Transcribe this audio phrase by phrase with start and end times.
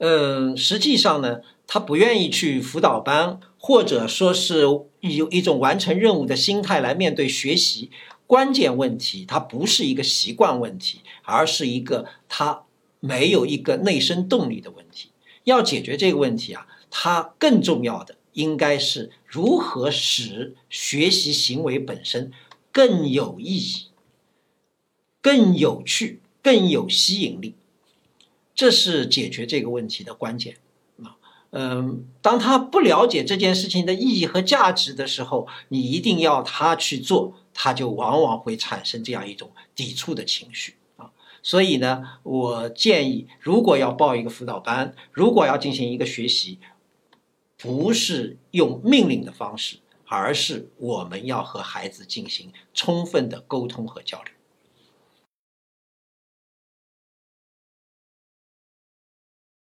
[0.00, 4.64] 嗯，实际上呢，他不愿意去辅导班，或者说是
[5.00, 7.90] 以一种完成任务的心态来面对学习。
[8.26, 12.62] 关键问题，它不是一个习惯问题，而是一个他
[12.98, 15.10] 没有一个内生动力的问题。
[15.44, 22.32] 要解决这个问题啊，它更重要的应该是如何使学习行为本身
[22.72, 23.88] 更有意义、
[25.20, 27.54] 更有趣、更有吸引力。
[28.60, 30.56] 这是解决这个问题的关键
[31.02, 31.16] 啊，
[31.48, 41.10] 嗯，当他不了解这件事情的意义和价值的时候，你一定要他去做，他就往往会产生这样一种抵触的情绪啊。
[41.42, 46.58] 所以呢，我建议，如果要报一个辅导班，如果要进行一个学习，
[47.56, 54.34] 不是用命令的方式，而是我们要和孩子进行充分的沟通和交流。